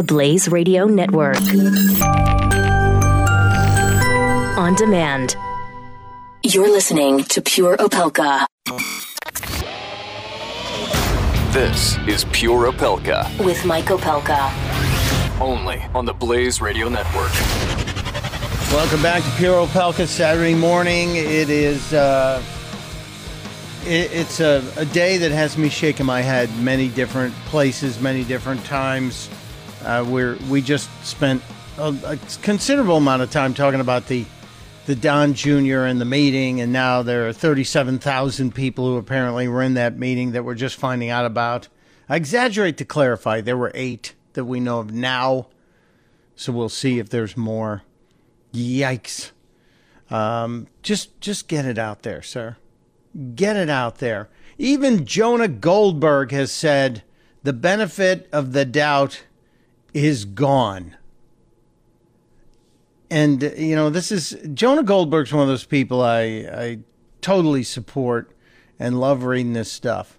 [0.00, 1.36] the Blaze Radio Network.
[4.56, 5.36] On demand.
[6.42, 8.46] You're listening to Pure Opelka.
[11.52, 13.28] This is Pure Opelka.
[13.44, 14.50] With Mike Opelka.
[15.38, 17.34] Only on the Blaze Radio Network.
[18.72, 21.16] Welcome back to Pure Opelka Saturday morning.
[21.16, 22.42] It is uh,
[23.84, 28.24] it, it's a, a, day that has me shaking my head many different places, many
[28.24, 29.28] different times.
[29.84, 30.04] Uh,
[30.48, 31.42] we just spent
[31.78, 34.24] a, a, considerable amount of time talking about the
[34.86, 35.84] the Don Jr.
[35.84, 40.32] and the meeting, and now there are 37,000 people who apparently were in that meeting
[40.32, 41.68] that we're just finding out about.
[42.08, 45.46] I exaggerate to clarify, there were eight that we know of now,
[46.34, 47.82] so we'll see if there's more.
[48.52, 49.30] Yikes!
[50.10, 52.56] Um, just just get it out there, sir.
[53.34, 54.28] Get it out there.
[54.58, 57.02] Even Jonah Goldberg has said
[57.42, 59.22] the benefit of the doubt
[59.92, 60.96] is gone
[63.10, 66.78] and you know this is Jonah Goldberg's one of those people I I
[67.20, 68.30] totally support
[68.78, 70.18] and love reading this stuff.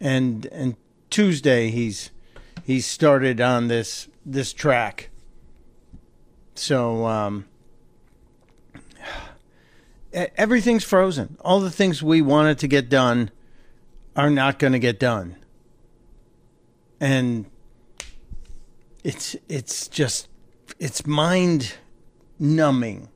[0.00, 0.76] And and
[1.08, 2.10] Tuesday he's
[2.64, 5.10] he's started on this this track.
[6.54, 7.46] So um
[10.12, 11.36] everything's frozen.
[11.40, 13.30] All the things we wanted to get done
[14.16, 15.36] are not going to get done.
[16.98, 17.44] And
[19.06, 20.28] it's it's just
[20.80, 21.74] it's mind
[22.40, 23.08] numbing.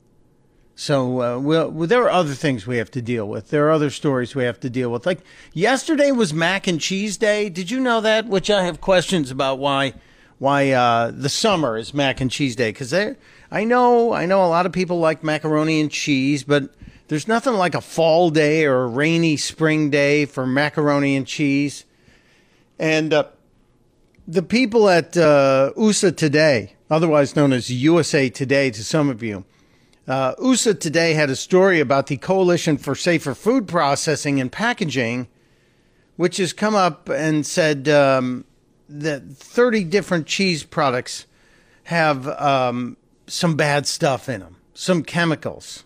[0.73, 3.49] So uh, well, there are other things we have to deal with.
[3.49, 5.05] There are other stories we have to deal with.
[5.05, 5.19] Like
[5.51, 7.49] yesterday was mac and cheese day.
[7.49, 8.25] Did you know that?
[8.27, 9.93] Which I have questions about why
[10.39, 14.47] why uh, the summer is mac and cheese day because I know I know a
[14.47, 16.73] lot of people like macaroni and cheese, but
[17.09, 21.83] there's nothing like a fall day or a rainy spring day for macaroni and cheese.
[22.79, 23.25] And uh,
[24.31, 29.43] the people at uh, USA Today otherwise known as USA Today to some of you.
[30.07, 35.27] Uh, USA Today had a story about the Coalition for Safer Food Processing and Packaging,
[36.15, 38.45] which has come up and said um,
[38.87, 41.25] that 30 different cheese products
[41.85, 42.95] have um,
[43.27, 45.83] some bad stuff in them, some chemicals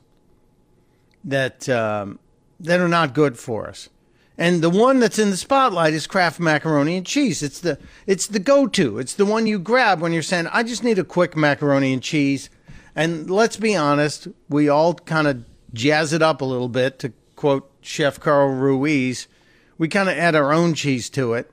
[1.23, 2.19] that um,
[2.59, 3.89] that are not good for us.
[4.37, 7.41] And the one that's in the spotlight is Kraft macaroni and cheese.
[7.41, 8.99] It's the it's the go-to.
[8.99, 12.01] It's the one you grab when you're saying, "I just need a quick macaroni and
[12.01, 12.49] cheese."
[12.95, 17.13] And let's be honest, we all kind of jazz it up a little bit to
[17.35, 19.27] quote Chef Carl Ruiz.
[19.77, 21.49] We kind of add our own cheese to it.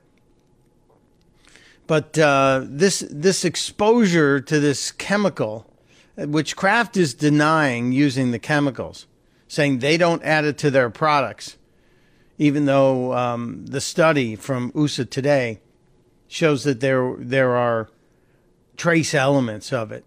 [1.87, 5.71] But uh, this this exposure to this chemical,
[6.17, 9.07] which Kraft is denying using the chemicals,
[9.47, 11.57] saying they don't add it to their products
[12.37, 15.59] even though um, the study from USA Today
[16.27, 17.89] shows that there there are
[18.77, 20.03] trace elements of it.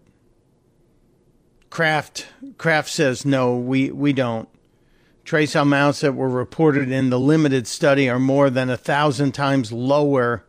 [1.71, 2.27] Kraft
[2.59, 4.49] Kraft says no, we we don't.
[5.25, 9.73] Trace amounts that were reported in the limited study are more than a thousand times
[9.73, 10.45] lower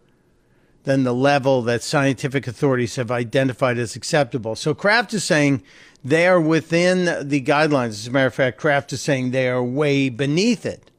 [0.83, 4.55] than the level that scientific authorities have identified as acceptable.
[4.55, 5.63] So Kraft is saying
[6.03, 7.89] they are within the guidelines.
[7.89, 10.91] As a matter of fact, Kraft is saying they are way beneath it.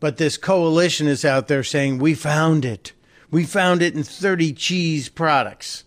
[0.00, 2.92] But this coalition is out there saying, we found it.
[3.30, 5.84] We found it in 30 cheese products.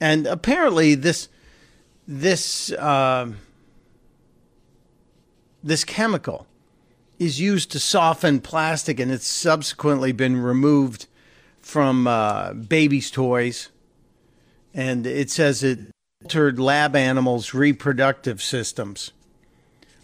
[0.00, 1.28] And apparently, this,
[2.08, 3.32] this, uh,
[5.62, 6.46] this chemical
[7.18, 11.06] is used to soften plastic and it's subsequently been removed
[11.60, 13.68] from uh, babies' toys.
[14.72, 15.78] And it says it
[16.24, 19.12] altered lab animals' reproductive systems.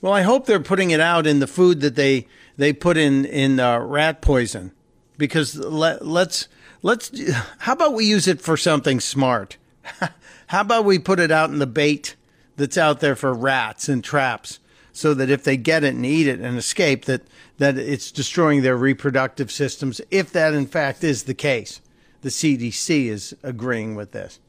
[0.01, 2.27] Well, I hope they're putting it out in the food that they
[2.57, 4.73] they put in in uh, rat poison
[5.19, 6.49] because let, let's
[6.83, 7.11] let's
[7.59, 9.57] how about we use it for something smart?
[10.49, 12.17] how about we put it out in the bait
[12.57, 14.59] that's out there for rats and traps
[14.93, 17.23] so that if they get it and eat it and escape that
[17.59, 21.81] that it's destroying their reproductive systems if that in fact is the case.
[22.23, 24.41] The CDC is agreeing with this.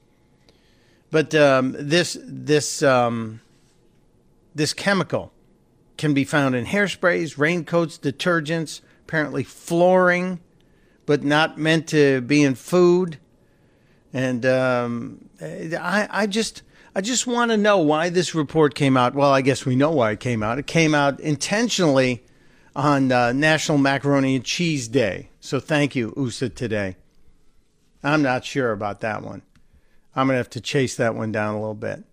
[1.12, 3.42] But um, this this um,
[4.56, 5.32] this chemical
[5.98, 10.40] can be found in hairsprays, raincoats, detergents, apparently flooring,
[11.06, 13.18] but not meant to be in food.
[14.14, 16.64] And um, I, I just,
[16.96, 19.16] I just want to know why this report came out.
[19.16, 20.60] Well, I guess we know why it came out.
[20.60, 22.24] It came out intentionally
[22.76, 25.30] on uh, National Macaroni and Cheese Day.
[25.40, 26.96] So thank you, USA Today.
[28.04, 29.42] I'm not sure about that one.
[30.16, 32.04] I'm gonna have to chase that one down a little bit.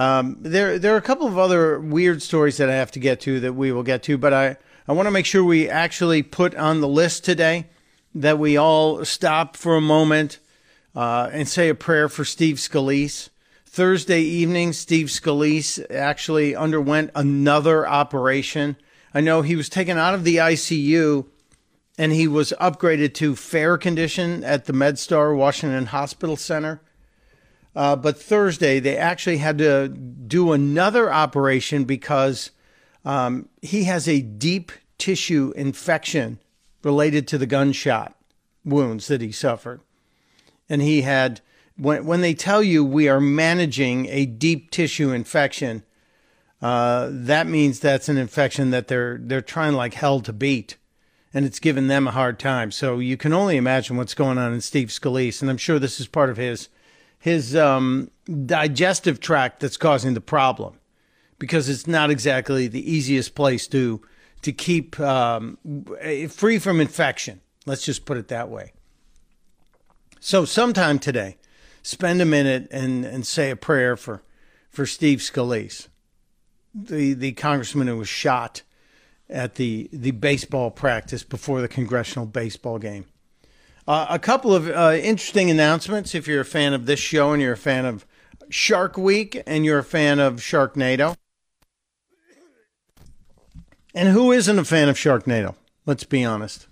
[0.00, 3.20] Um, there, there are a couple of other weird stories that I have to get
[3.20, 4.56] to that we will get to, but I,
[4.88, 7.66] I want to make sure we actually put on the list today
[8.14, 10.38] that we all stop for a moment
[10.96, 13.28] uh, and say a prayer for Steve Scalise.
[13.66, 18.76] Thursday evening, Steve Scalise actually underwent another operation.
[19.12, 21.26] I know he was taken out of the ICU
[21.98, 26.80] and he was upgraded to fair condition at the MedStar Washington Hospital Center.
[27.74, 32.50] Uh, but Thursday, they actually had to do another operation because
[33.04, 36.38] um, he has a deep tissue infection
[36.82, 38.14] related to the gunshot
[38.64, 39.80] wounds that he suffered.
[40.68, 41.40] And he had,
[41.76, 45.84] when, when they tell you we are managing a deep tissue infection,
[46.62, 50.76] uh, that means that's an infection that they're they're trying like hell to beat,
[51.32, 52.70] and it's given them a hard time.
[52.70, 56.00] So you can only imagine what's going on in Steve Scalise, and I'm sure this
[56.00, 56.68] is part of his
[57.20, 58.10] his um,
[58.46, 60.80] digestive tract that's causing the problem,
[61.38, 64.02] because it's not exactly the easiest place to
[64.42, 65.58] to keep um,
[66.28, 67.40] free from infection.
[67.66, 68.72] Let's just put it that way.
[70.18, 71.36] So sometime today,
[71.82, 74.22] spend a minute and, and say a prayer for,
[74.70, 75.88] for Steve Scalise
[76.74, 78.62] the the congressman who was shot
[79.28, 83.06] at the the baseball practice before the congressional baseball game.
[83.90, 86.14] Uh, a couple of uh, interesting announcements.
[86.14, 88.06] If you're a fan of this show and you're a fan of
[88.48, 91.16] Shark Week and you're a fan of Sharknado,
[93.92, 95.56] and who isn't a fan of Sharknado?
[95.86, 96.68] Let's be honest.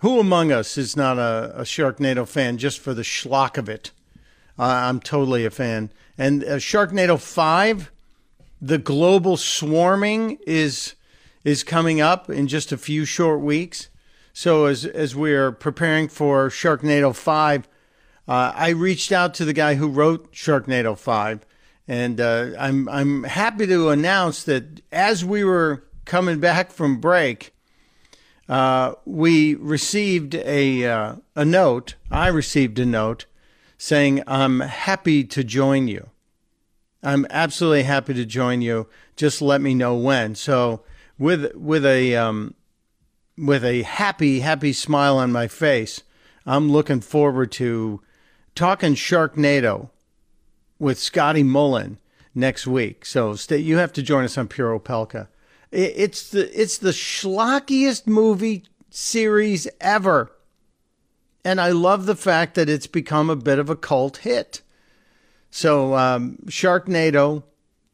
[0.00, 3.92] Who among us is not a, a Sharknado fan just for the schlock of it?
[4.58, 5.90] Uh, I'm totally a fan.
[6.18, 7.90] And uh, Sharknado 5
[8.60, 10.94] the global swarming is
[11.42, 13.88] is coming up in just a few short weeks.
[14.38, 17.68] So as as we're preparing for Sharknado five,
[18.28, 21.44] uh, I reached out to the guy who wrote Sharknado five,
[21.88, 27.52] and uh, I'm I'm happy to announce that as we were coming back from break,
[28.48, 31.96] uh, we received a uh, a note.
[32.08, 33.26] I received a note
[33.76, 36.10] saying I'm happy to join you.
[37.02, 38.86] I'm absolutely happy to join you.
[39.16, 40.36] Just let me know when.
[40.36, 40.84] So
[41.18, 42.54] with with a um,
[43.38, 46.02] with a happy happy smile on my face,
[46.46, 48.00] I'm looking forward to
[48.54, 49.90] talking Sharknado
[50.78, 51.98] with Scotty Mullen
[52.34, 53.04] next week.
[53.04, 55.28] So stay, you have to join us on Pure Opelka.
[55.70, 60.32] It, it's the it's the schlockiest movie series ever.
[61.44, 64.62] And I love the fact that it's become a bit of a cult hit.
[65.50, 67.42] So um, Sharknado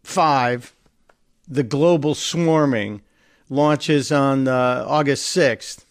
[0.03, 0.75] 5,
[1.47, 3.03] the global swarming,
[3.49, 5.85] launches on uh, August 6th.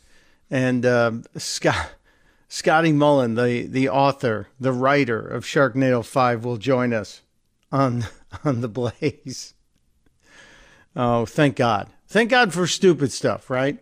[0.49, 1.91] And uh, Scott,
[2.47, 7.21] Scotty Mullen, the, the author, the writer of Sharknado 5, will join us
[7.71, 8.05] on,
[8.43, 9.53] on the blaze.
[10.95, 11.89] Oh, thank God.
[12.07, 13.79] Thank God for stupid stuff, right?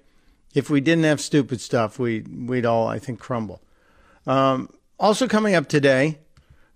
[0.53, 3.61] If we didn't have stupid stuff, we, we'd all, I think, crumble.
[4.25, 4.69] Um,
[4.99, 6.19] also coming up today,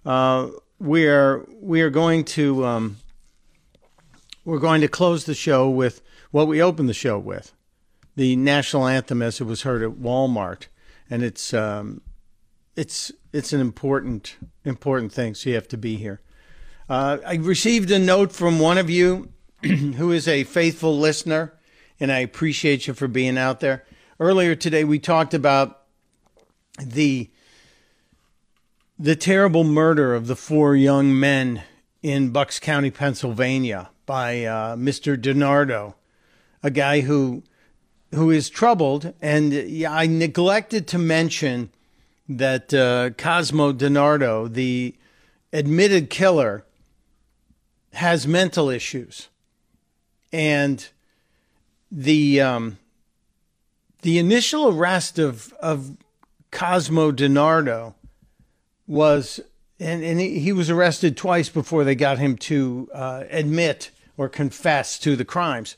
[0.05, 0.49] uh,
[0.79, 2.97] we are we are going to um,
[4.43, 7.53] we're going to close the show with what we opened the show with,
[8.15, 10.67] the national anthem as it was heard at Walmart,
[11.09, 12.01] and it's um,
[12.75, 15.35] it's it's an important important thing.
[15.35, 16.21] So you have to be here.
[16.87, 19.29] Uh, I received a note from one of you
[19.63, 21.53] who is a faithful listener,
[21.99, 23.85] and I appreciate you for being out there.
[24.19, 25.81] Earlier today, we talked about
[26.79, 27.29] the
[28.97, 31.63] the terrible murder of the four young men
[32.01, 35.17] in Bucks County, Pennsylvania, by uh, Mr.
[35.17, 35.95] DiNardo,
[36.65, 37.43] a guy who
[38.13, 39.13] who is troubled.
[39.21, 39.53] And
[39.85, 41.69] I neglected to mention
[42.27, 44.95] that uh, Cosmo DiNardo, the
[45.53, 46.65] admitted killer,
[47.93, 49.29] has mental issues,
[50.33, 50.87] and
[51.91, 52.79] the um,
[54.01, 55.95] the initial arrest of of
[56.49, 57.93] Cosmo DiNardo
[58.87, 59.39] was,
[59.79, 64.97] and, and he was arrested twice before they got him to uh, admit or confess
[64.99, 65.77] to the crimes.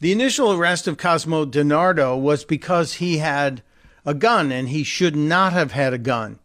[0.00, 3.62] The initial arrest of Cosmo DiNardo was because he had
[4.06, 6.38] a gun and he should not have had a gun.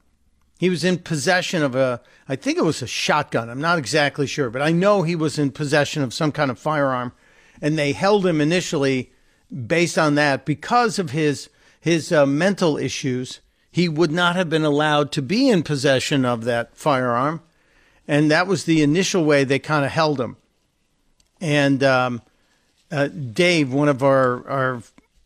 [0.57, 3.49] He was in possession of a, I think it was a shotgun.
[3.49, 6.57] I'm not exactly sure, but I know he was in possession of some kind of
[6.57, 7.11] firearm.
[7.61, 9.11] And they held him initially
[9.67, 14.63] based on that because of his his uh, mental issues he would not have been
[14.63, 17.41] allowed to be in possession of that firearm.
[18.07, 20.37] And that was the initial way they kind of held him.
[21.41, 22.21] And um,
[22.93, 24.83] uh, Dave, one of our, our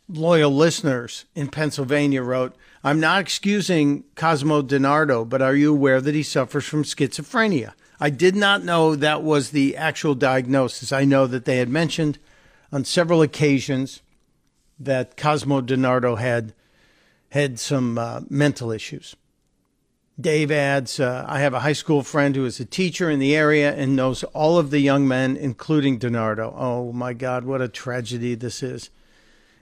[0.07, 6.15] loyal listeners in Pennsylvania, wrote, I'm not excusing Cosmo DiNardo, but are you aware that
[6.15, 7.73] he suffers from schizophrenia?
[7.99, 10.93] I did not know that was the actual diagnosis.
[10.93, 12.19] I know that they had mentioned
[12.71, 14.01] on several occasions
[14.79, 16.53] that Cosmo DiNardo had
[17.31, 19.15] had some uh, mental issues.
[20.19, 23.35] Dave adds, uh, I have a high school friend who is a teacher in the
[23.35, 26.51] area and knows all of the young men, including DiNardo.
[26.57, 28.89] Oh my God, what a tragedy this is.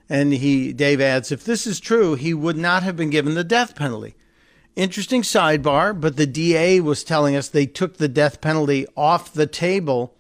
[0.08, 3.44] And he, Dave adds, if this is true, he would not have been given the
[3.44, 4.16] death penalty.
[4.78, 9.48] Interesting sidebar, but the DA was telling us they took the death penalty off the
[9.48, 10.16] table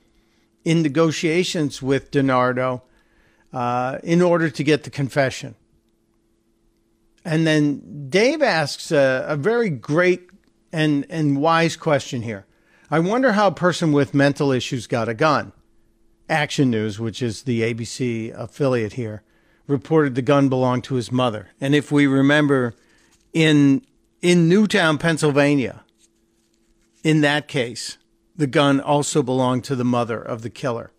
[0.66, 2.82] in negotiations with DiNardo
[3.54, 5.56] uh, in order to get the confession.
[7.26, 10.30] And then Dave asks a, a very great
[10.72, 12.46] and, and wise question here.
[12.92, 15.52] I wonder how a person with mental issues got a gun.
[16.30, 19.24] Action News, which is the ABC affiliate here,
[19.68, 21.50] reported the gun belonged to his mother.
[21.60, 22.76] And if we remember,
[23.34, 23.84] in
[24.22, 25.84] in Newtown, Pennsylvania,
[27.04, 27.98] in that case,
[28.36, 30.92] the gun also belonged to the mother of the killer.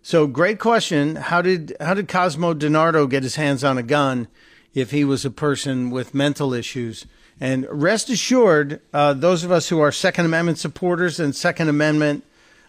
[0.00, 1.16] So, great question.
[1.16, 4.28] How did how did Cosmo DiNardo get his hands on a gun?
[4.76, 7.06] If he was a person with mental issues.
[7.40, 12.24] And rest assured, uh, those of us who are Second Amendment supporters and Second Amendment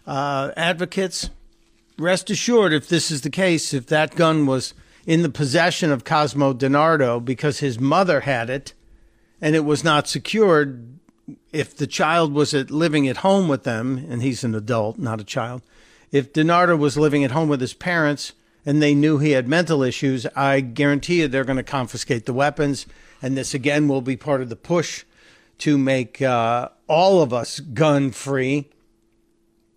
[0.06, 1.28] uh, advocates,
[1.98, 4.72] rest assured, if this is the case, if that gun was
[5.06, 8.72] in the possession of Cosmo DiNardo because his mother had it
[9.42, 10.98] and it was not secured,
[11.52, 15.20] if the child was at, living at home with them, and he's an adult, not
[15.20, 15.60] a child,
[16.10, 18.32] if DiNardo was living at home with his parents,
[18.66, 22.32] and they knew he had mental issues, I guarantee you they're going to confiscate the
[22.32, 22.86] weapons.
[23.22, 25.04] And this again will be part of the push
[25.58, 28.70] to make uh, all of us gun free.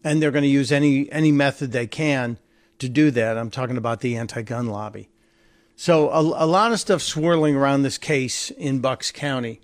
[0.03, 2.37] And they're going to use any any method they can
[2.79, 3.37] to do that.
[3.37, 5.09] I'm talking about the anti-gun lobby.
[5.75, 9.61] So a, a lot of stuff swirling around this case in Bucks County.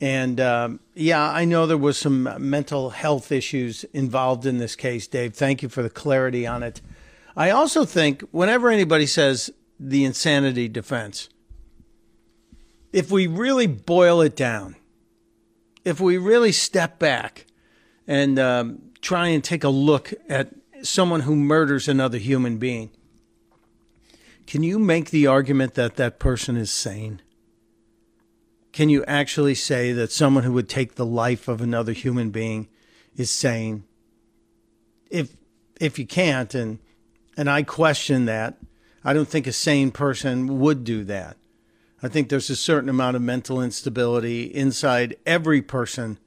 [0.00, 5.06] And um, yeah, I know there was some mental health issues involved in this case,
[5.06, 5.34] Dave.
[5.34, 6.80] Thank you for the clarity on it.
[7.36, 11.28] I also think whenever anybody says the insanity defense,
[12.92, 14.76] if we really boil it down,
[15.84, 17.46] if we really step back
[18.06, 20.50] and um, try and take a look at
[20.82, 22.90] someone who murders another human being,
[24.46, 27.22] can you make the argument that that person is sane?
[28.72, 32.68] Can you actually say that someone who would take the life of another human being
[33.16, 33.84] is sane?
[35.10, 35.36] If
[35.80, 36.78] if you can't, and
[37.42, 38.56] and I question that.
[39.02, 41.36] I don't think a sane person would do that.
[42.00, 46.20] I think there's a certain amount of mental instability inside every person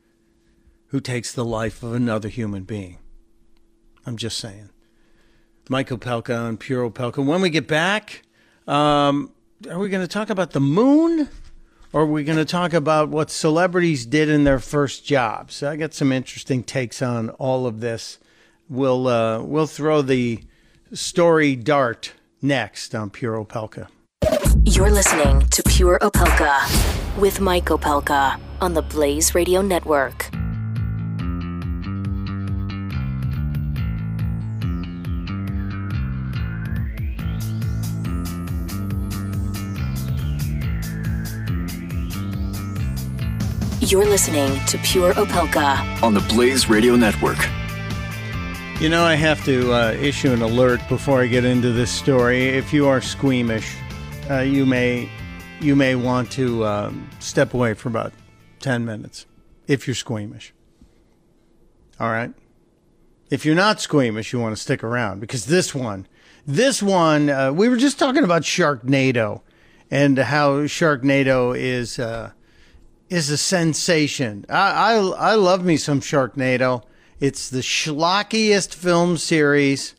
[0.88, 2.98] who takes the life of another human being.
[4.06, 4.72] I'm just saying.
[5.70, 7.26] Mike Opelka and Pure Opelka.
[7.26, 8.24] When we get back,
[8.68, 9.32] um,
[9.72, 11.30] are we going to talk about the moon?
[11.94, 15.64] Or are we going to talk about what celebrities did in their first jobs?
[15.64, 18.20] I got some interesting takes on all of this.
[18.68, 20.44] We'll uh, we'll throw the
[20.94, 23.88] story dart next on Pure Opelka.
[24.64, 30.30] You're listening to Pure Opelka with Mike Opelka on the Blaze Radio Network.
[43.82, 47.38] You're listening to Pure Opelka on the Blaze Radio Network.
[48.82, 52.50] You know, I have to uh, issue an alert before I get into this story.
[52.50, 53.74] If you are squeamish,
[54.30, 55.10] uh, you may
[55.62, 58.12] you may want to um, step away for about
[58.60, 59.28] ten minutes.
[59.66, 60.54] If you're squeamish,
[62.02, 62.34] all right.
[63.32, 66.06] If you're not squeamish, you want to stick around because this one,
[66.46, 69.42] this one, uh, we were just talking about Sharknado
[69.90, 72.34] and how Sharknado is uh,
[73.10, 74.46] is a sensation.
[74.50, 76.84] I, I I love me some Sharknado.
[77.20, 79.96] It's the schlockiest film series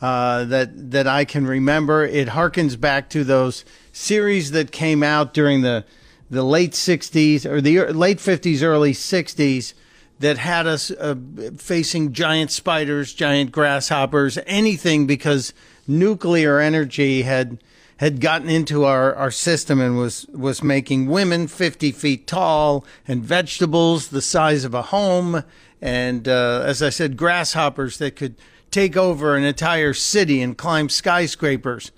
[0.00, 2.04] uh, that that I can remember.
[2.04, 5.84] It harkens back to those series that came out during the
[6.30, 9.74] the late '60s or the late '50s, early '60s
[10.20, 11.16] that had us uh,
[11.58, 15.52] facing giant spiders, giant grasshoppers, anything because
[15.88, 17.58] nuclear energy had
[17.96, 23.24] had gotten into our, our system and was was making women 50 feet tall and
[23.24, 25.42] vegetables the size of a home
[25.82, 28.36] and uh, as I said, grasshoppers that could
[28.70, 31.90] take over an entire city and climb skyscrapers.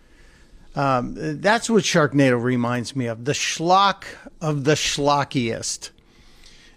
[0.74, 4.04] Um, that's what Sharknado reminds me of the schlock
[4.40, 5.90] of the schlockiest.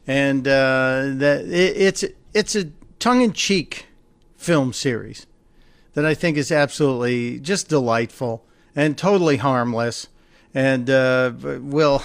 [0.05, 2.65] And uh, that it, it's it's a
[2.99, 3.87] tongue in cheek
[4.35, 5.25] film series
[5.93, 8.45] that I think is absolutely just delightful
[8.75, 10.09] and totally harmless.
[10.53, 12.03] And uh, we'll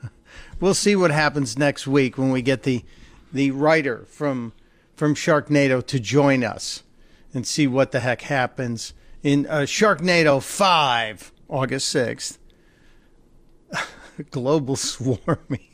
[0.60, 2.84] we'll see what happens next week when we get the
[3.32, 4.52] the writer from
[4.96, 6.82] from Sharknado to join us
[7.32, 12.38] and see what the heck happens in uh, Sharknado 5, August 6th.
[14.30, 15.64] global swarming.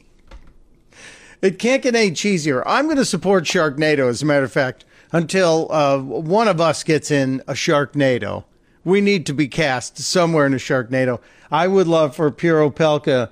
[1.43, 2.63] It can't get any cheesier.
[2.65, 6.83] I'm going to support Sharknado, as a matter of fact, until uh, one of us
[6.83, 8.45] gets in a Sharknado.
[8.85, 11.21] We need to be cast somewhere in a Sharknado.
[11.51, 13.31] I would love for Pure Opelka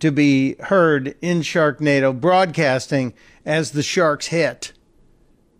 [0.00, 3.12] to be heard in Sharknado broadcasting
[3.44, 4.72] as the sharks hit.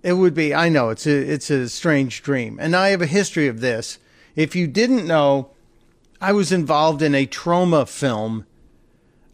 [0.02, 2.58] It would be, I know, it's a, it's a strange dream.
[2.60, 3.98] And I have a history of this.
[4.34, 5.50] If you didn't know,
[6.20, 8.46] I was involved in a Troma film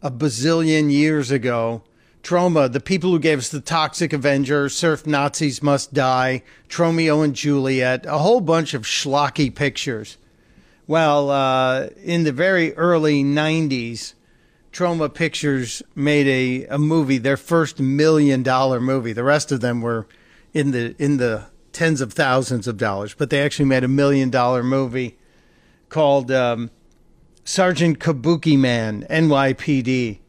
[0.01, 1.83] a bazillion years ago.
[2.23, 7.33] Troma, the people who gave us the Toxic Avenger, Surf Nazis Must Die, Tromeo and
[7.33, 10.17] Juliet, a whole bunch of schlocky pictures.
[10.87, 14.13] Well, uh, in the very early 90s,
[14.71, 19.13] Troma Pictures made a, a movie, their first million dollar movie.
[19.13, 20.07] The rest of them were
[20.53, 24.29] in the in the tens of thousands of dollars, but they actually made a million
[24.29, 25.17] dollar movie
[25.89, 26.71] called um,
[27.43, 30.19] Sergeant Kabuki Man, NYPD,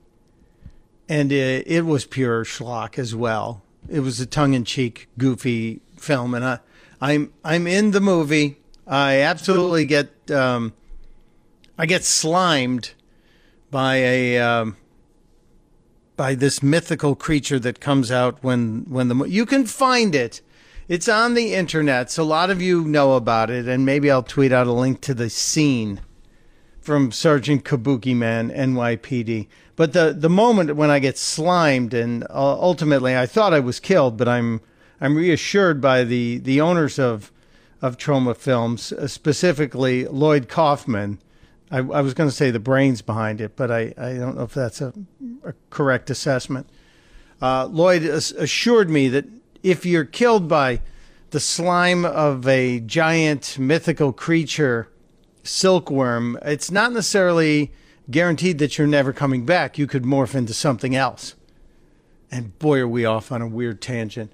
[1.09, 3.63] and it, it was pure schlock as well.
[3.89, 6.59] It was a tongue in cheek, goofy film, and I,
[7.01, 8.59] I'm I'm in the movie.
[8.87, 10.73] I absolutely get um,
[11.77, 12.93] I get slimed
[13.71, 14.77] by a um,
[16.17, 20.41] by this mythical creature that comes out when when the you can find it.
[20.89, 24.23] It's on the internet, so a lot of you know about it, and maybe I'll
[24.23, 26.01] tweet out a link to the scene
[26.81, 29.49] from Sergeant Kabuki Man, NYPD.
[29.77, 33.79] But the the moment when I get slimed, and uh, ultimately I thought I was
[33.79, 34.63] killed, but I'm
[35.01, 37.31] I'm reassured by the the owners of
[37.81, 41.21] of Troma Films, uh, specifically Lloyd Kaufman,
[41.71, 44.45] I, I was going to say the brains behind it, but I, I don't know
[44.45, 44.93] if that's a,
[45.45, 46.69] a correct assessment.
[47.41, 49.27] Uh, Lloyd assured me that
[49.63, 50.81] if you're killed by
[51.31, 54.89] the slime of a giant mythical creature,
[55.43, 57.71] silkworm, it's not necessarily
[58.11, 59.79] guaranteed that you're never coming back.
[59.79, 61.35] You could morph into something else.
[62.31, 64.33] And boy, are we off on a weird tangent.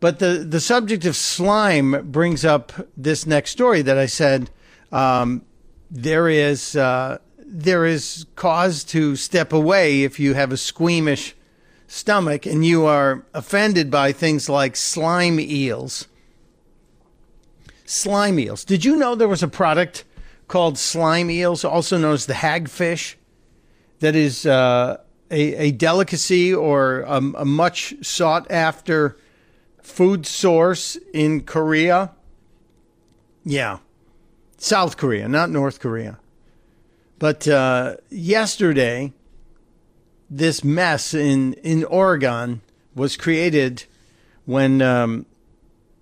[0.00, 4.50] But the, the subject of slime brings up this next story that I said
[4.90, 5.42] um,
[5.92, 11.36] there is uh, there is cause to step away if you have a squeamish
[11.86, 16.08] stomach and you are offended by things like slime eels.
[17.84, 18.64] Slime eels.
[18.64, 20.04] Did you know there was a product
[20.48, 23.16] called slime eels, also known as the hagfish,
[24.00, 24.96] that is uh,
[25.30, 29.18] a, a delicacy or a, a much sought after
[29.82, 32.12] food source in Korea?
[33.44, 33.78] Yeah.
[34.62, 36.18] South Korea, not North Korea.
[37.18, 39.12] But uh, yesterday,
[40.30, 42.60] this mess in, in Oregon
[42.94, 43.86] was created
[44.44, 45.26] when um,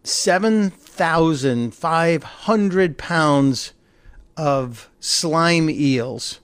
[0.04, 3.72] 7,500 pounds
[4.36, 6.40] of slime eels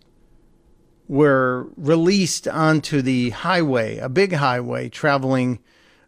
[1.09, 5.59] were released onto the highway, a big highway traveling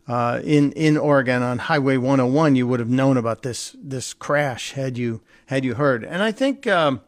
[0.09, 2.57] uh, in in Oregon on Highway 101.
[2.57, 6.03] You would have known about this this crash had you had you heard?
[6.03, 7.03] And I think um,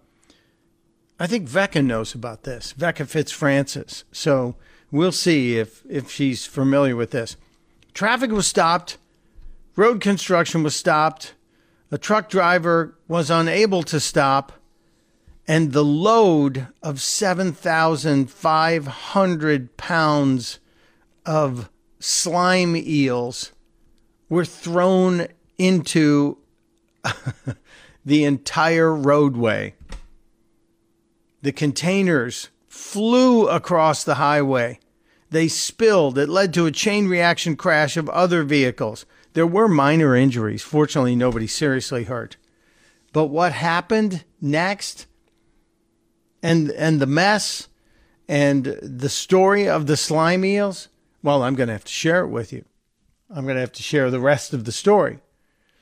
[1.18, 2.72] I think Vecca knows about this.
[2.78, 4.04] Vecca Fitzfrancis.
[4.12, 4.54] So
[4.90, 7.36] we'll see if if she's familiar with this.
[7.94, 8.98] Traffic was stopped.
[9.76, 11.34] Road construction was stopped.
[11.90, 14.52] A truck driver was unable to stop.
[15.48, 20.58] And the load of 7,500 pounds
[21.26, 21.68] of
[22.00, 23.52] slime eels
[24.28, 26.38] were thrown into
[28.04, 29.74] the entire roadway.
[31.42, 34.80] The containers flew across the highway.
[35.30, 36.18] They spilled.
[36.18, 39.06] It led to a chain reaction crash of other vehicles.
[39.34, 40.62] There were minor injuries.
[40.62, 42.36] Fortunately, nobody seriously hurt.
[43.12, 45.06] But what happened next
[46.42, 47.68] and and the mess
[48.28, 50.88] and the story of the slime eels,
[51.22, 52.64] well, I'm going to have to share it with you.
[53.28, 55.18] I'm going to have to share the rest of the story.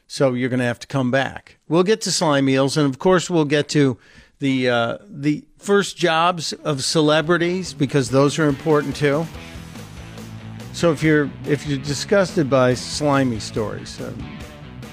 [0.06, 1.58] So you're going to have to come back.
[1.68, 3.98] We'll get to slime eels, and of course, we'll get to
[4.38, 9.26] the uh, the first jobs of celebrities because those are important too.
[10.72, 14.38] So if you're if you're disgusted by slimy stories, um,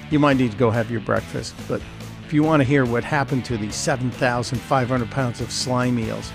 [0.10, 1.55] you might need to go have your breakfast.
[1.67, 1.81] But
[2.25, 6.31] if you want to hear what happened to these 7,500 pounds of slime eels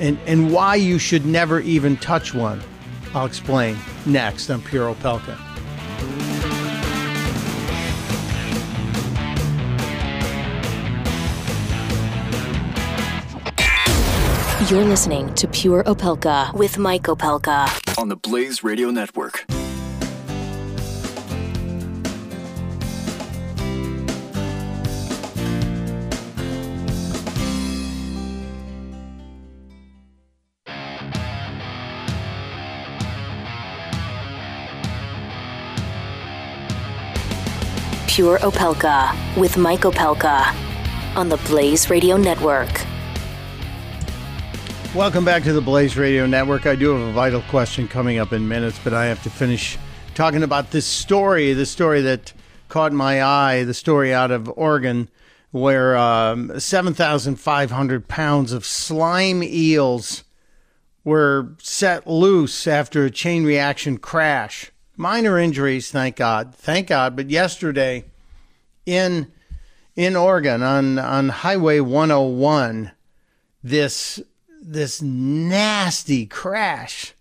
[0.00, 2.60] and and why you should never even touch one,
[3.14, 5.38] I'll explain next on Pure Opelka.
[14.70, 19.44] You're listening to Pure Opelka with Mike Opelka on the Blaze Radio Network.
[38.14, 40.54] Pure Opelka with Mike Opelka
[41.16, 42.70] on the Blaze Radio Network.
[44.94, 46.64] Welcome back to the Blaze Radio Network.
[46.64, 49.76] I do have a vital question coming up in minutes, but I have to finish
[50.14, 52.32] talking about this story, the story that
[52.68, 55.08] caught my eye, the story out of Oregon,
[55.50, 60.22] where um, 7,500 pounds of slime eels
[61.02, 64.70] were set loose after a chain reaction crash.
[64.96, 67.16] Minor injuries, thank God, thank God.
[67.16, 68.04] But yesterday,
[68.86, 69.32] in
[69.96, 72.92] in Oregon on on Highway 101,
[73.62, 74.20] this
[74.62, 77.14] this nasty crash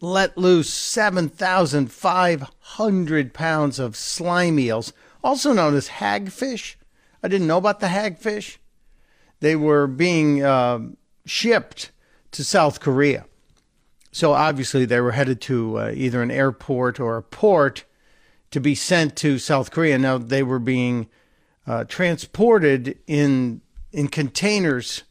[0.00, 4.92] let loose 7,500 pounds of slime eels,
[5.24, 6.76] also known as hagfish.
[7.22, 8.58] I didn't know about the hagfish.
[9.40, 10.80] They were being uh,
[11.24, 11.92] shipped
[12.32, 13.24] to South Korea.
[14.16, 17.84] So obviously they were headed to uh, either an airport or a port
[18.50, 19.98] to be sent to South Korea.
[19.98, 21.08] Now they were being
[21.66, 23.60] uh, transported in
[23.92, 25.02] in containers,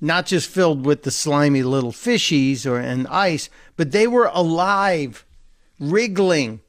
[0.00, 5.26] not just filled with the slimy little fishies or and ice, but they were alive,
[5.78, 6.60] wriggling.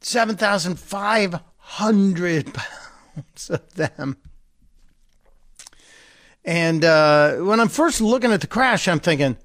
[0.00, 2.52] Seven thousand five hundred
[3.14, 4.16] pounds of them.
[6.44, 9.36] And uh, when I'm first looking at the crash, I'm thinking,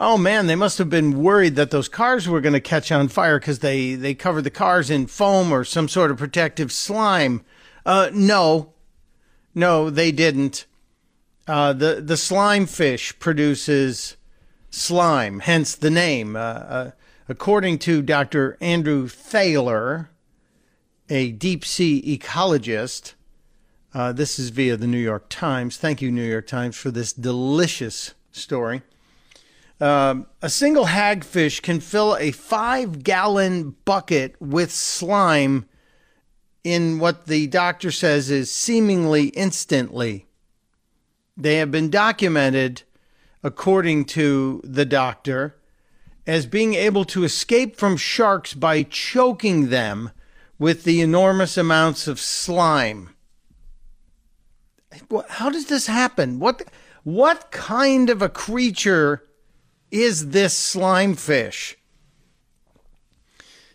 [0.00, 3.08] oh man, they must have been worried that those cars were going to catch on
[3.08, 7.44] fire because they, they covered the cars in foam or some sort of protective slime.
[7.84, 8.72] Uh, no,
[9.54, 10.66] no, they didn't.
[11.46, 14.16] Uh, the, the slime fish produces
[14.70, 16.36] slime, hence the name.
[16.36, 16.90] Uh, uh
[17.30, 18.56] according to Dr.
[18.60, 20.10] Andrew Thaler,
[21.10, 23.14] a deep sea ecologist,
[23.94, 25.76] uh, this is via the New York Times.
[25.76, 28.82] Thank you, New York Times, for this delicious story.
[29.80, 35.66] Um, a single hagfish can fill a five gallon bucket with slime
[36.64, 40.26] in what the doctor says is seemingly instantly.
[41.36, 42.82] They have been documented,
[43.44, 45.56] according to the doctor,
[46.26, 50.10] as being able to escape from sharks by choking them
[50.58, 53.14] with the enormous amounts of slime.
[55.28, 56.40] How does this happen?
[56.40, 56.64] What
[57.04, 59.22] what kind of a creature
[59.90, 61.76] is this slime fish?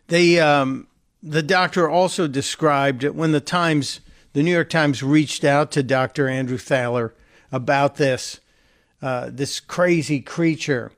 [0.08, 0.88] The um,
[1.22, 4.02] the doctor also described it when the Times,
[4.34, 6.28] the New York Times, reached out to Dr.
[6.28, 7.14] Andrew Thaler
[7.52, 8.40] about this
[9.02, 10.92] uh, this crazy creature.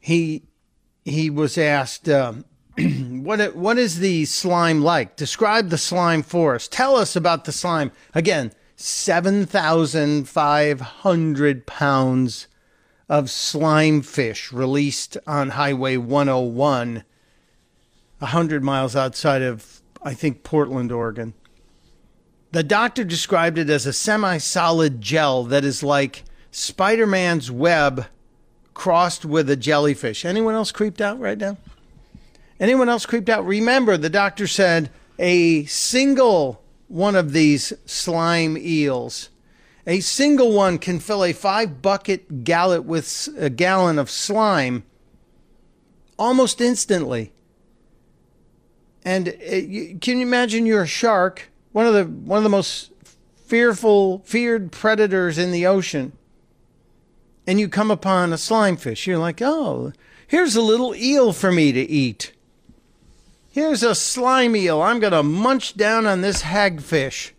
[0.00, 0.42] He
[1.04, 2.44] he was asked, um,
[3.24, 5.16] "What what is the slime like?
[5.16, 6.68] Describe the slime for us.
[6.68, 12.46] Tell us about the slime." Again, seven thousand five hundred pounds
[13.08, 17.04] of slime fish released on Highway 101,
[18.18, 21.34] 100 miles outside of, I think, Portland, Oregon.
[22.50, 28.06] The doctor described it as a semi solid gel that is like Spider Man's web
[28.74, 30.24] crossed with a jellyfish.
[30.24, 31.56] Anyone else creeped out right now?
[32.60, 33.46] Anyone else creeped out?
[33.46, 39.28] Remember, the doctor said a single one of these slime eels
[39.88, 44.84] a single one can fill a five bucket gallon with a gallon of slime
[46.18, 47.32] almost instantly.
[49.02, 52.50] And it, uh, can you imagine you're a shark, one of the one of the
[52.50, 52.92] most
[53.46, 56.12] fearful, feared predators in the ocean,
[57.46, 59.06] and you come upon a slime fish.
[59.06, 59.94] You're like, oh,
[60.26, 62.34] here's a little eel for me to eat.
[63.50, 64.82] Here's a slime eel.
[64.82, 67.30] I'm going to munch down on this hagfish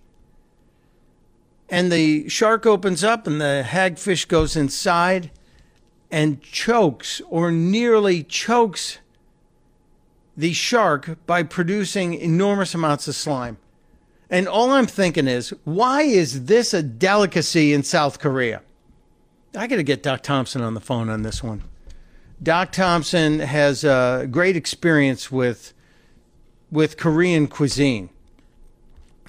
[1.70, 5.32] and the shark opens up and the hagfish goes inside
[6.12, 9.00] and chokes or nearly chokes
[10.36, 13.58] the shark by producing enormous amounts of slime.
[14.30, 18.62] And all I'm thinking is, why is this a delicacy in South Korea?
[19.56, 21.64] I got to get Doc Thompson on the phone on this one.
[22.42, 25.74] Doc Thompson has a great experience with
[26.72, 28.10] with Korean cuisine.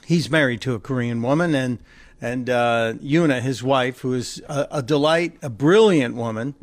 [0.05, 1.79] He's married to a Korean woman and
[2.21, 6.55] and uh, Yuna, his wife, who is a, a delight, a brilliant woman,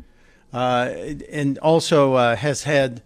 [0.52, 0.90] uh,
[1.30, 3.02] and also uh, has had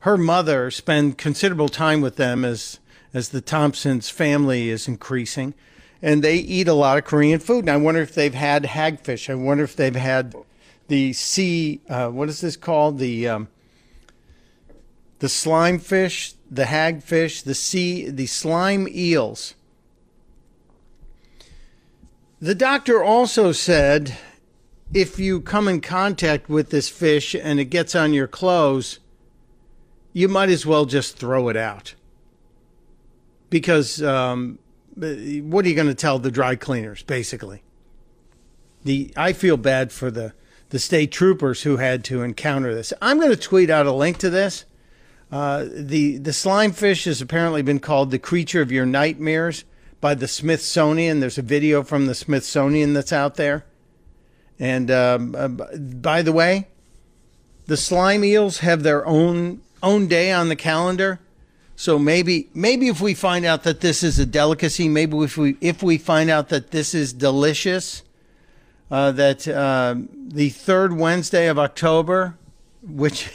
[0.00, 2.78] her mother spend considerable time with them as
[3.12, 5.52] as the Thompsons' family is increasing,
[6.00, 7.60] and they eat a lot of Korean food.
[7.60, 9.28] And I wonder if they've had hagfish.
[9.28, 10.34] I wonder if they've had
[10.88, 11.80] the sea.
[11.88, 12.98] Uh, what is this called?
[12.98, 13.48] The um,
[15.18, 19.54] the slime fish, the hagfish, the sea, the slime eels
[22.40, 24.16] the doctor also said
[24.94, 28.98] if you come in contact with this fish and it gets on your clothes,
[30.12, 31.94] you might as well just throw it out.
[33.50, 34.58] because um,
[34.96, 37.02] what are you going to tell the dry cleaners?
[37.02, 37.62] Basically,
[38.84, 40.32] the I feel bad for the
[40.70, 42.92] the state troopers who had to encounter this.
[43.02, 44.64] I'm going to tweet out a link to this.
[45.30, 49.64] Uh, the the slime fish has apparently been called the creature of your nightmares
[50.00, 51.20] by the Smithsonian.
[51.20, 53.64] There's a video from the Smithsonian that's out there.
[54.58, 56.68] And um, uh, by the way,
[57.66, 61.20] the slime eels have their own own day on the calendar.
[61.76, 65.56] So maybe maybe if we find out that this is a delicacy, maybe if we
[65.60, 68.02] if we find out that this is delicious,
[68.90, 72.36] uh, that uh, the third Wednesday of October,
[72.82, 73.30] which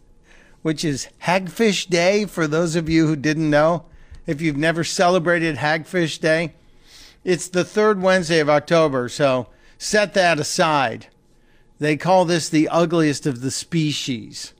[0.62, 3.84] which is Hagfish Day for those of you who didn't know,
[4.26, 6.54] if you've never celebrated Hagfish Day,
[7.24, 9.08] it's the third Wednesday of October.
[9.08, 11.08] So set that aside.
[11.78, 14.52] They call this the ugliest of the species.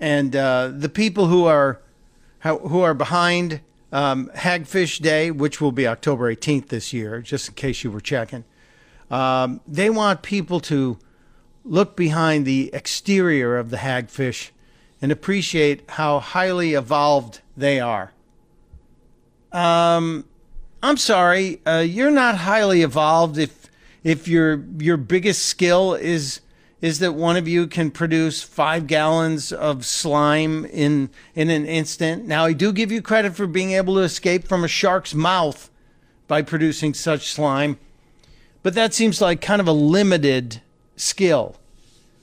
[0.00, 1.80] And uh, the people who are
[2.40, 3.60] who are behind
[3.92, 8.00] um, Hagfish Day, which will be October 18th this year, just in case you were
[8.00, 8.42] checking,
[9.12, 10.98] um, they want people to
[11.64, 14.50] look behind the exterior of the hagfish
[15.00, 18.12] and appreciate how highly evolved they are.
[19.52, 20.24] Um,
[20.82, 23.70] I'm sorry, uh, you're not highly evolved if
[24.02, 26.40] if your your biggest skill is
[26.80, 32.26] is that one of you can produce five gallons of slime in in an instant.
[32.26, 35.70] Now I do give you credit for being able to escape from a shark's mouth
[36.26, 37.78] by producing such slime,
[38.62, 40.60] but that seems like kind of a limited
[40.96, 41.56] skill,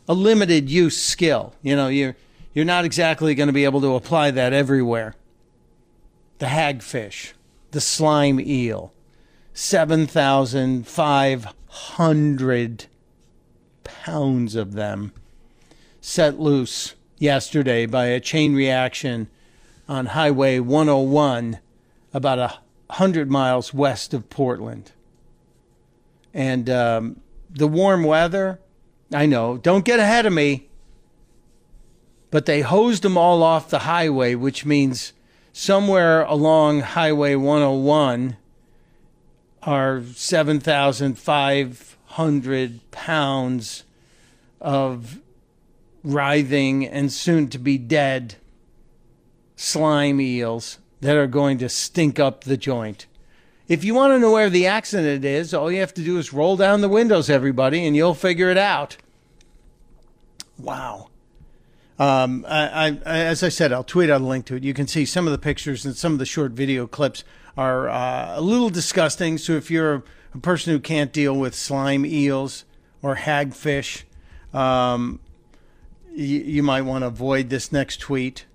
[0.07, 1.53] a limited use skill.
[1.61, 2.17] You know, you're
[2.53, 5.15] you're not exactly going to be able to apply that everywhere.
[6.39, 7.34] The hagfish,
[7.71, 8.93] the slime eel,
[9.54, 12.86] seven thousand five hundred
[13.84, 15.12] pounds of them
[16.02, 19.28] set loose yesterday by a chain reaction
[19.88, 21.60] on Highway 101
[22.13, 22.60] about a
[22.91, 24.91] hundred miles west of Portland.
[26.34, 28.60] And um, the warm weather,
[29.13, 30.69] I know, don't get ahead of me,
[32.32, 35.13] but they hosed them all off the highway, which means
[35.60, 38.38] somewhere along Highway 101
[39.62, 43.84] are 7,500 pounds
[44.62, 45.19] of
[46.02, 48.36] writhing and soon to be dead
[49.58, 53.06] slime eels that are going to stink up the joint.
[53.67, 56.32] If you want to know where the accident is, all you have to do is
[56.32, 58.95] roll down the windows, everybody, and you'll figure it out.
[60.58, 61.10] Wow.
[61.99, 64.63] Um, I, I, as I said, I'll tweet out a link to it.
[64.63, 67.25] You can see some of the pictures and some of the short video clips
[67.57, 69.38] are uh, a little disgusting.
[69.38, 70.03] So if you're a,
[70.41, 72.63] person who can't deal with slime eels
[73.01, 74.03] or hagfish,
[74.53, 75.19] um,
[76.13, 78.45] you, you might want to avoid this next tweet.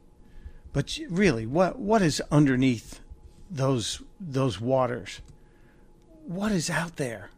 [0.73, 3.01] But really, what what is underneath
[3.51, 5.21] those those waters?
[6.27, 7.31] What is out there?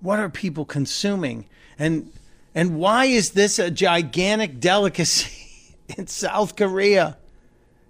[0.00, 1.46] What are people consuming?
[1.78, 2.12] And
[2.54, 5.41] and why is this a gigantic delicacy
[5.96, 7.16] in South Korea?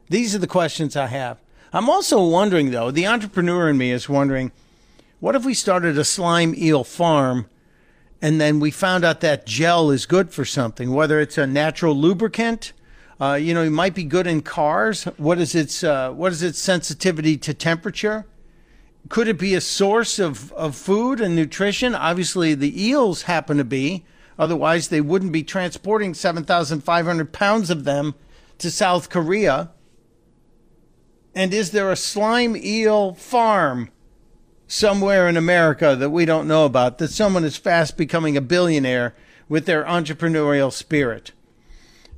[0.09, 1.39] These are the questions I have.
[1.73, 4.53] I'm also wondering though, the entrepreneur in me is wondering,
[5.21, 7.47] what if we started a slime eel farm
[8.23, 11.95] and then we found out that gel is good for something, whether it's a natural
[11.95, 12.73] lubricant.
[13.21, 15.05] Uh, you know, it might be good in cars.
[15.17, 18.25] What is its uh, what is its sensitivity to temperature?
[19.09, 21.97] Could it be a source of, of food and nutrition?
[21.97, 24.05] Obviously, the eels happen to be.
[24.39, 28.15] Otherwise, they wouldn't be transporting 7,500 pounds of them
[28.59, 29.71] to South Korea.
[31.35, 33.91] And is there a slime eel farm
[34.67, 39.15] somewhere in America that we don't know about, that someone is fast becoming a billionaire
[39.49, 41.33] with their entrepreneurial spirit.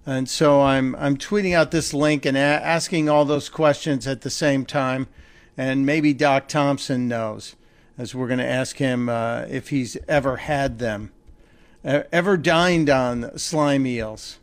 [0.06, 4.20] And so I'm I'm tweeting out this link and a- asking all those questions at
[4.20, 5.08] the same time,
[5.56, 7.56] and maybe Doc Thompson knows,
[7.96, 11.10] as we're going to ask him uh, if he's ever had them,
[11.84, 14.38] ever dined on slime eels.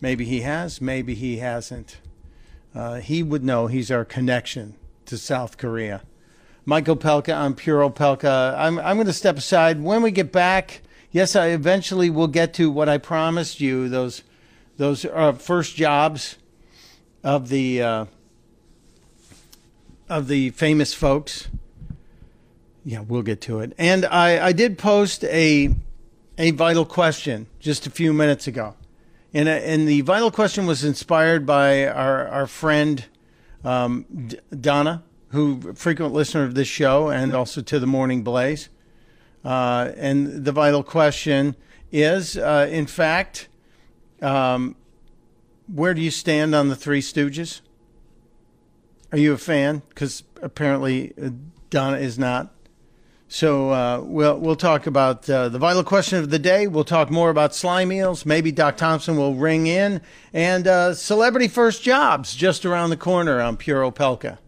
[0.00, 1.98] Maybe he has, maybe he hasn't.
[2.74, 3.66] Uh, he would know.
[3.66, 4.74] He's our connection
[5.06, 6.02] to South Korea.
[6.64, 7.34] Mike Opelka.
[7.34, 8.56] I'm Pure Opelka.
[8.56, 9.82] I'm, I'm going to step aside.
[9.82, 14.22] When we get back, yes, I eventually will get to what I promised you those,
[14.76, 16.36] those uh, first jobs
[17.24, 18.04] of the, uh,
[20.08, 21.48] of the famous folks.
[22.84, 23.72] Yeah, we'll get to it.
[23.76, 25.74] And I, I did post a,
[26.40, 28.74] a vital question just a few minutes ago.
[29.34, 33.04] And, uh, and the vital question was inspired by our, our friend
[33.62, 38.70] um, D- Donna who frequent listener of this show and also to the Morning Blaze.
[39.44, 41.56] Uh, and the vital question
[41.92, 43.48] is, uh, in fact,
[44.22, 44.76] um,
[45.68, 47.60] where do you stand on the Three Stooges?
[49.12, 49.82] Are you a fan?
[49.90, 51.30] Because apparently uh,
[51.68, 52.52] Donna is not.
[53.32, 56.66] So uh, we'll we'll talk about uh, the vital question of the day.
[56.66, 58.26] We'll talk more about slime eels.
[58.26, 60.00] Maybe Doc Thompson will ring in
[60.32, 64.38] and uh, celebrity first jobs just around the corner on Pure Opelka.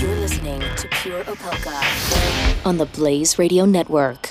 [0.00, 4.30] You're listening to Pure Opelka on the Blaze Radio Network.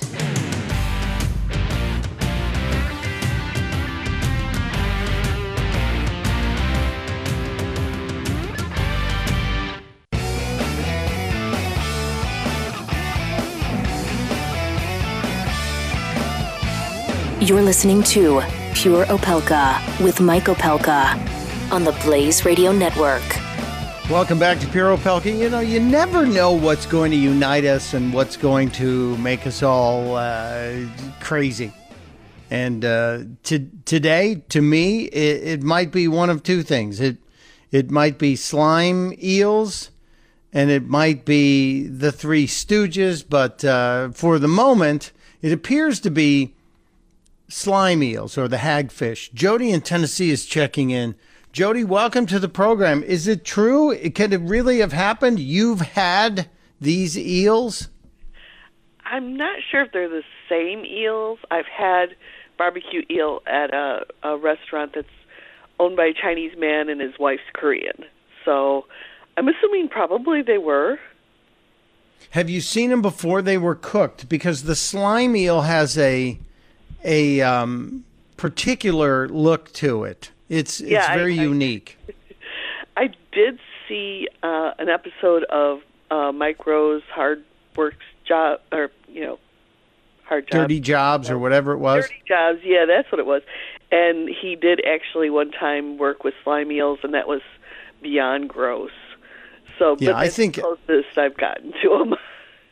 [17.48, 18.42] You're listening to
[18.74, 21.14] Pure Opelka with Mike Opelka
[21.72, 23.24] on the Blaze Radio Network.
[24.10, 25.34] Welcome back to Pure Opelka.
[25.34, 29.48] You know, you never know what's going to unite us and what's going to make
[29.48, 30.76] us all uh,
[31.22, 31.72] crazy.
[32.50, 37.00] And uh, to, today, to me, it, it might be one of two things.
[37.00, 37.16] It
[37.72, 39.92] it might be slime eels,
[40.52, 43.24] and it might be the Three Stooges.
[43.26, 46.54] But uh, for the moment, it appears to be
[47.48, 49.32] slime eels or the hagfish.
[49.34, 51.16] Jody in Tennessee is checking in.
[51.52, 53.04] Jody, welcome to the program.
[53.04, 53.96] Is it true?
[54.12, 55.40] Could it really have happened?
[55.40, 57.90] You've had these eels?
[59.06, 61.40] I'm not sure if they're the same eels.
[61.50, 62.16] I've had
[62.58, 65.08] barbecue eel at a, a restaurant that's
[65.80, 68.04] owned by a Chinese man and his wife's Korean.
[68.44, 68.86] So
[69.38, 71.00] I'm assuming probably they were.
[72.32, 74.28] Have you seen them before they were cooked?
[74.28, 76.40] Because the slime eel has a
[77.04, 78.04] a um,
[78.38, 80.32] particular look to it.
[80.50, 81.98] It's it's Yeah, I- very I- unique.
[82.98, 87.44] I did see uh, an episode of uh, Mike Rowe's Hard
[87.76, 89.40] Works Job, or you know,
[90.24, 90.62] Hard Job.
[90.62, 92.06] Dirty jobs or whatever it was.
[92.06, 92.60] Dirty Jobs.
[92.64, 93.44] Yeah, that's what it was.
[93.92, 97.42] And he did actually one time work with slime eels, and that was
[98.02, 98.92] beyond gross.
[99.80, 102.16] So, Yeah, but I think- closest I've gotten to them.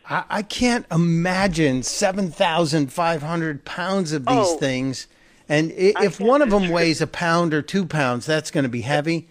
[0.09, 4.57] I, I can't imagine 7,500 pounds of these Oh.
[4.57, 5.07] things.
[5.47, 8.81] And if one of them weighs a pound or two pounds, that's going to be
[8.81, 9.27] heavy.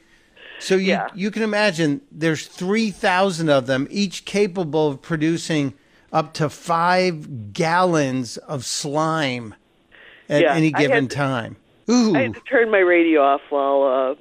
[0.61, 1.09] So you, Yeah.
[1.15, 5.75] you can imagine there's 3,000 of them, each capable of producing
[6.13, 9.55] up to five gallons of slime
[10.29, 11.57] at Yeah, any given to- time.
[11.91, 12.15] Ooh.
[12.17, 14.15] I had to turn my radio off while uh,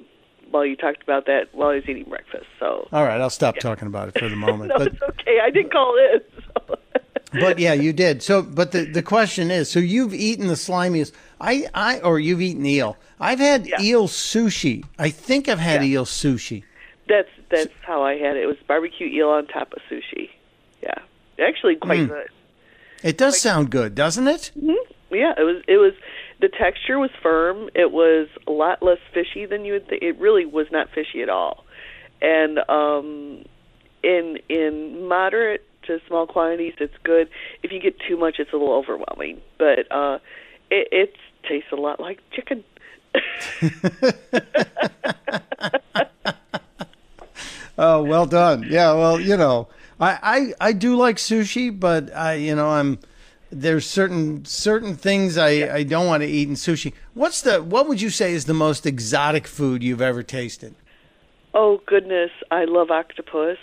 [0.51, 2.45] while you talked about that while I was eating breakfast.
[2.59, 4.69] So All right, I'll stop talking about it for the moment.
[4.69, 5.39] no, but it's okay.
[5.41, 6.19] I did call in.
[6.55, 6.79] So.
[7.39, 8.21] but yeah, you did.
[8.23, 11.11] So, but the, the question is, so you've eaten the slimiest.
[11.41, 12.97] I, I, or you've eaten eel.
[13.19, 13.81] I've had Yeah.
[13.81, 14.83] eel sushi.
[14.99, 15.93] I think I've had Yeah.
[15.99, 16.63] eel sushi.
[17.07, 18.43] That's that's how I had it.
[18.43, 20.29] It was barbecue eel on top of sushi.
[20.81, 20.95] Yeah,
[21.39, 22.09] actually quite Mm.
[22.09, 22.27] good.
[23.03, 24.51] It does sound good, doesn't it?
[25.11, 25.61] Yeah, it was.
[25.67, 25.93] It was.
[26.39, 27.69] The texture was firm.
[27.75, 30.01] It was a lot less fishy than you would think.
[30.01, 31.65] It really was not fishy at all.
[32.21, 33.43] And um,
[34.03, 37.29] in in moderate to small quantities, it's good.
[37.61, 39.41] If you get too much, it's a little overwhelming.
[39.57, 40.19] But uh,
[40.69, 41.15] it, it
[41.47, 42.63] tastes a lot like chicken.
[47.77, 48.65] Oh, well done.
[48.69, 49.67] Yeah, well, you know,
[49.99, 52.99] I, I, I do like sushi, but I, you know, I'm
[53.51, 56.93] there's certain certain things I, I don't want to eat in sushi.
[57.13, 60.75] What's the what would you say is the most exotic food you've ever tasted?
[61.53, 63.57] Oh goodness, I love octopus,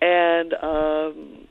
[0.00, 1.46] and um,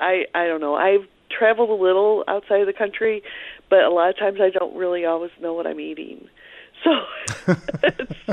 [0.00, 0.74] I I don't know.
[0.74, 3.22] I've traveled a little outside of the country,
[3.68, 6.28] but a lot of times I don't really always know what I'm eating.
[6.84, 6.92] So
[7.82, 8.30] it's,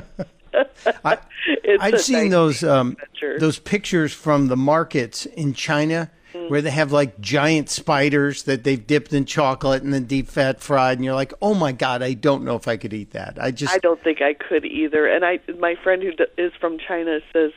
[1.03, 1.17] I,
[1.47, 2.95] it's I've seen nice those um,
[3.39, 6.49] those pictures from the markets in China Mm.
[6.49, 10.59] where they have like giant spiders that they've dipped in chocolate and then deep fat
[10.59, 13.37] fried, and you're like, oh my god, I don't know if I could eat that.
[13.39, 15.07] I just I don't think I could either.
[15.07, 17.51] And I, my friend who d- is from China says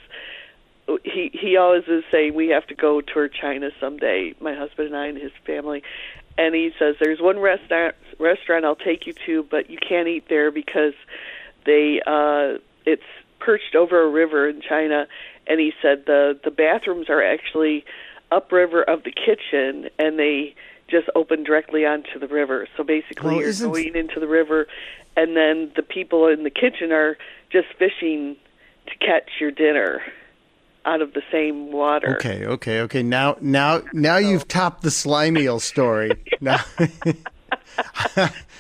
[1.05, 4.35] he he always is saying we have to go tour China someday.
[4.41, 5.83] My husband and I and his family.
[6.37, 10.29] And he says there's one restaurant restaurant I'll take you to, but you can't eat
[10.29, 10.95] there because
[11.67, 13.03] they uh it's
[13.41, 15.07] perched over a river in China.
[15.47, 17.85] And he said the the bathrooms are actually
[18.31, 20.55] upriver of the kitchen, and they
[20.89, 22.67] just open directly onto the river.
[22.77, 24.69] So basically, Well, you're going into the river,
[25.17, 27.19] and then the people in the kitchen are
[27.51, 28.37] just fishing
[28.87, 30.03] to catch your dinner
[30.89, 32.17] out of the same water.
[32.17, 33.03] Okay, okay, okay.
[33.03, 36.11] Now, now, now you've topped the slime eel story.
[36.41, 36.59] Now,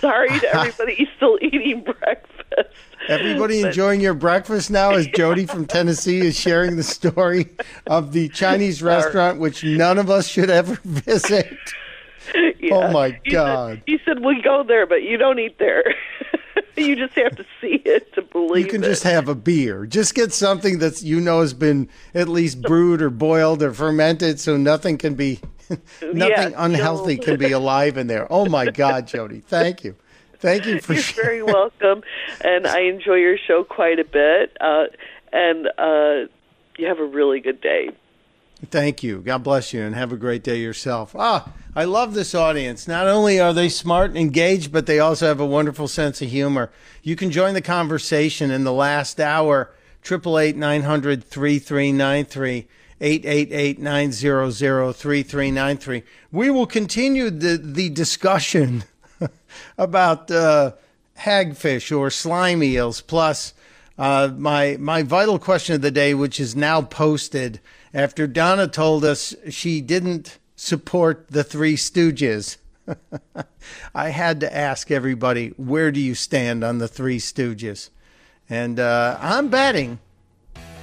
[0.01, 2.75] Sorry to everybody who's still eating breakfast.
[3.09, 7.47] everybody But- enjoying your breakfast now as Jody from Tennessee is sharing the story
[7.87, 11.57] of the Chinese restaurant which none of us should ever visit.
[12.61, 12.75] Yeah.
[12.75, 13.83] Oh, my He said- God.
[13.87, 15.83] he said we go there, but you don't eat there.
[16.77, 18.87] you just have to see it to believe You can it.
[18.87, 19.87] just have a beer.
[19.87, 24.41] Just get something that you know has been at least brewed or boiled or fermented,
[24.41, 27.23] so nothing can be nothing Yeah, unhealthy no.
[27.25, 28.27] can be alive in there.
[28.31, 29.97] Oh my God, Jody, thank you,
[30.39, 31.27] thank you for You're sharing.
[31.27, 32.03] very welcome,
[32.41, 34.57] and I enjoy your show quite a bit.
[34.61, 34.85] Uh,
[35.33, 36.29] and uh,
[36.79, 37.91] you have a really good day.
[38.67, 39.21] Thank you.
[39.21, 41.15] God bless you and have a great day yourself.
[41.17, 42.89] Ah, I love this audience.
[42.89, 46.29] Not only are they smart and engaged, but they also have a wonderful sense of
[46.29, 46.71] humor.
[47.03, 49.71] You can join the conversation in the last hour.
[50.05, 52.67] 888 900 3393
[53.01, 56.03] 888 900 3393.
[56.33, 58.85] We will continue the, the discussion
[59.79, 60.73] about uh,
[61.19, 63.55] hagfish or slime eels, plus
[63.99, 67.61] uh, my my vital question of the day, which is now posted
[67.95, 72.57] after Donna told us she didn't support the Three Stooges.
[73.95, 77.91] I had to ask everybody, where do you stand on the Three Stooges?
[78.51, 79.99] And uh, I'm betting,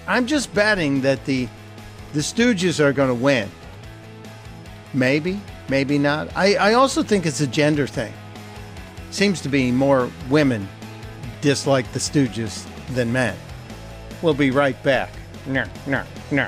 [0.07, 1.47] I'm just betting that the
[2.13, 3.49] the Stooges are going to win.
[4.93, 6.29] Maybe, maybe not.
[6.33, 8.13] I, I also think it's a gender thing.
[9.11, 10.65] Seems to be more women
[11.41, 13.35] dislike the Stooges than men.
[14.21, 15.09] We'll be right back.
[15.45, 16.47] No, no, no.